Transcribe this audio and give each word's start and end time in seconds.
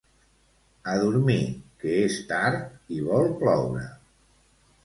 A 0.93 0.95
dormir 1.03 1.37
que 1.83 1.93
és 2.05 2.17
tard 2.31 2.91
i 2.97 3.01
vol 3.11 3.33
ploure 3.43 3.87